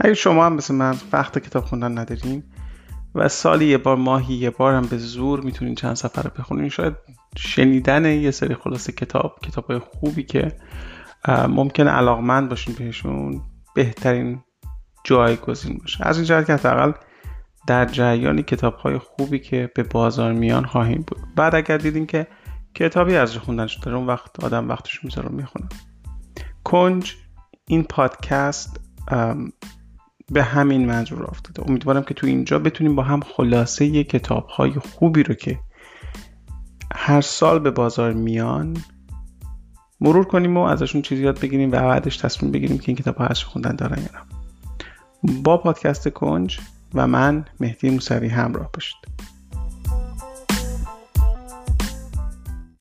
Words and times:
اگه 0.00 0.14
شما 0.14 0.46
هم 0.46 0.52
مثل 0.52 0.74
من 0.74 0.96
وقت 1.12 1.38
کتاب 1.38 1.64
خوندن 1.64 1.98
ندارین 1.98 2.42
و 3.14 3.28
سالی 3.28 3.66
یه 3.66 3.78
بار 3.78 3.96
ماهی 3.96 4.34
یه 4.34 4.50
بار 4.50 4.74
هم 4.74 4.86
به 4.86 4.98
زور 4.98 5.40
می‌تونین 5.40 5.74
چند 5.74 5.94
سفر 5.94 6.28
بخونین 6.28 6.68
شاید 6.68 6.94
شنیدن 7.36 8.04
یه 8.04 8.30
سری 8.30 8.54
خلاصه 8.54 8.92
کتاب 8.92 9.38
کتاب 9.42 9.78
خوبی 9.78 10.22
که 10.22 10.56
ممکنه 11.28 11.90
علاقمند 11.90 12.48
باشین 12.48 12.74
بهشون 12.74 13.40
بهترین 13.74 14.42
جایگزین 15.04 15.78
باشه. 15.78 16.06
از 16.06 16.16
این 16.16 16.24
جهت 16.24 16.46
که 16.46 16.52
حداقل 16.52 16.92
در 17.66 17.84
جریان 17.84 18.42
کتاب 18.42 18.74
های 18.74 18.98
خوبی 18.98 19.38
که 19.38 19.70
به 19.74 19.82
بازار 19.82 20.32
میان 20.32 20.64
خواهیم 20.64 21.04
بود. 21.06 21.18
بعد 21.36 21.54
اگر 21.54 21.78
دیدین 21.78 22.06
که 22.06 22.26
کتابی 22.74 23.16
از 23.16 23.36
خوندن 23.36 23.66
شده 23.66 23.94
اون 23.94 24.06
وقت 24.06 24.44
آدم 24.44 24.68
وقتش 24.68 25.04
می‌ذاره 25.04 25.28
می‌خونه. 25.28 25.68
کنج 26.64 27.14
این 27.68 27.82
پادکست 27.84 28.80
به 30.32 30.42
همین 30.42 30.86
منظور 30.86 31.24
افتاده. 31.24 31.68
امیدوارم 31.70 32.02
که 32.02 32.14
تو 32.14 32.26
اینجا 32.26 32.58
بتونیم 32.58 32.96
با 32.96 33.02
هم 33.02 33.20
خلاصه 33.20 34.04
کتاب 34.04 34.46
های 34.46 34.72
خوبی 34.72 35.22
رو 35.22 35.34
که 35.34 35.58
هر 36.94 37.20
سال 37.20 37.58
به 37.58 37.70
بازار 37.70 38.12
میان 38.12 38.76
مرور 40.00 40.24
کنیم 40.24 40.56
و 40.56 40.60
ازشون 40.60 41.02
چیزی 41.02 41.22
یاد 41.22 41.40
بگیریم 41.40 41.68
و 41.68 41.72
بعدش 41.72 42.16
تصمیم 42.16 42.52
بگیریم 42.52 42.78
که 42.78 42.84
این 42.86 42.96
کتاب 42.96 43.16
ها 43.16 43.34
خوندن 43.34 43.76
دارن 43.76 43.98
یا 44.02 44.36
با 45.42 45.56
پادکست 45.56 46.08
کنج 46.08 46.60
و 46.94 47.06
من 47.06 47.44
مهدی 47.60 47.90
موسوی 47.90 48.28
همراه 48.28 48.70
باشید. 48.72 48.96